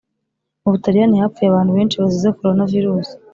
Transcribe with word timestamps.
Mubutaliyani 0.61 1.21
hapfuye 1.21 1.47
abantu 1.49 1.71
benshi 1.77 1.99
bazize 2.01 2.29
corona 2.37 2.69
virusi 2.73 3.13